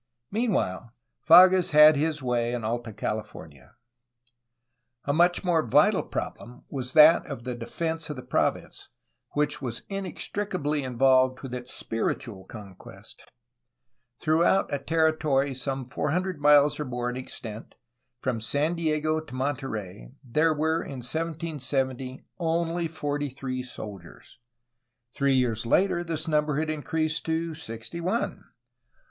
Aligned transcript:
Meanwhile, 0.31 0.93
Fages 1.23 1.73
had 1.73 1.95
his 1.95 2.23
way 2.23 2.53
in 2.53 2.63
Alta 2.65 2.91
California. 2.91 3.75
A 5.05 5.13
much 5.13 5.43
more 5.43 5.61
vital 5.63 6.01
problem 6.01 6.63
was 6.69 6.93
that 6.93 7.27
of 7.27 7.43
the 7.43 7.53
defence 7.53 8.09
of 8.09 8.15
the 8.15 8.23
province, 8.23 8.87
which 9.33 9.61
was 9.61 9.83
inextricably 9.89 10.81
involved 10.83 11.41
with 11.43 11.53
its 11.53 11.71
spiritual 11.75 12.47
PRECARIOUS 12.49 12.77
FOOTING 12.79 13.27
OF 13.29 14.25
THE 14.25 14.31
EARLY 14.31 14.39
SETTLEMENTS 14.39 14.65
245 14.65 14.65
conquest. 14.65 14.73
Throughout 14.73 14.73
a 14.73 14.83
territory 14.83 15.53
some 15.53 15.87
four 15.87 16.09
hundred 16.09 16.39
miles 16.41 16.79
or 16.79 16.85
more 16.85 17.07
in 17.07 17.15
extent, 17.15 17.75
from 18.19 18.41
San 18.41 18.73
Diego 18.73 19.19
to 19.19 19.35
Monterey, 19.35 20.09
there 20.23 20.55
were 20.55 20.81
in 20.81 21.01
1770 21.01 22.23
only 22.39 22.87
forty 22.87 23.29
three 23.29 23.61
soldiers. 23.61 24.39
Three 25.13 25.35
years 25.35 25.67
later 25.67 26.03
this 26.03 26.27
num 26.27 26.47
ber 26.47 26.57
had 26.57 26.71
increased 26.71 27.23
to 27.27 27.53
sixty 27.53 28.01
one. 28.01 28.45